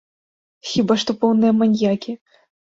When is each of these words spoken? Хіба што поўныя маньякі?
Хіба 0.69 0.97
што 1.01 1.15
поўныя 1.25 1.53
маньякі? 1.61 2.17